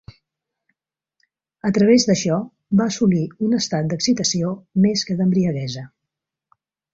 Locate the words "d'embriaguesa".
5.21-5.85